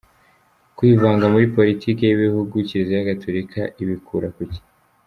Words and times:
Kwivanga 0.77 1.25
muri 1.33 1.45
Politiki 1.57 2.01
y’ibihugu 2.05 2.53
Kiliziya 2.67 3.07
Gatolika 3.09 3.61
ibikura 3.81 4.27
kuki?. 4.35 4.61